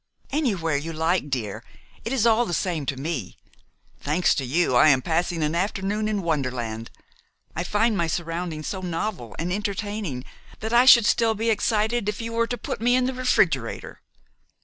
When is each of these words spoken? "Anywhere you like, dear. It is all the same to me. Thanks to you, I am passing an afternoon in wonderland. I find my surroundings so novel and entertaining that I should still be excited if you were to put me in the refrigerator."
"Anywhere 0.31 0.77
you 0.77 0.93
like, 0.93 1.29
dear. 1.29 1.63
It 2.03 2.11
is 2.11 2.25
all 2.25 2.47
the 2.47 2.55
same 2.55 2.87
to 2.87 2.97
me. 2.97 3.37
Thanks 3.99 4.33
to 4.33 4.43
you, 4.43 4.75
I 4.75 4.89
am 4.89 5.03
passing 5.03 5.43
an 5.43 5.53
afternoon 5.53 6.07
in 6.07 6.23
wonderland. 6.23 6.89
I 7.55 7.63
find 7.63 7.95
my 7.95 8.07
surroundings 8.07 8.65
so 8.65 8.81
novel 8.81 9.35
and 9.37 9.53
entertaining 9.53 10.25
that 10.59 10.73
I 10.73 10.85
should 10.85 11.05
still 11.05 11.35
be 11.35 11.51
excited 11.51 12.09
if 12.09 12.19
you 12.19 12.33
were 12.33 12.47
to 12.47 12.57
put 12.57 12.81
me 12.81 12.95
in 12.95 13.05
the 13.05 13.13
refrigerator." 13.13 14.01